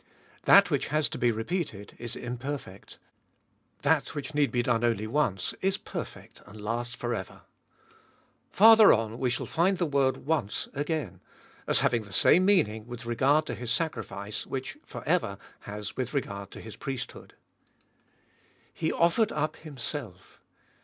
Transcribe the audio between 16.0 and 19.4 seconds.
regard to His priesthood. He offered